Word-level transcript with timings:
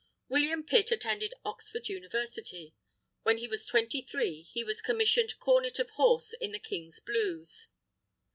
William 0.29 0.63
Pitt 0.63 0.89
attended 0.91 1.35
Oxford 1.45 1.87
University. 1.87 2.73
When 3.21 3.37
he 3.37 3.47
was 3.47 3.67
twenty 3.67 4.01
three, 4.01 4.41
he 4.41 4.63
was 4.63 4.81
commissioned 4.81 5.35
Cornet 5.39 5.77
of 5.77 5.91
Horse 5.91 6.33
in 6.33 6.53
the 6.53 6.57
King's 6.57 6.99
Blues. 6.99 7.67